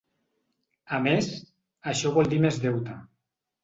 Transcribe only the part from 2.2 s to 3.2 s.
dir més deute.